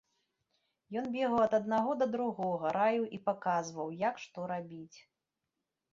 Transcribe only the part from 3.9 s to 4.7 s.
як што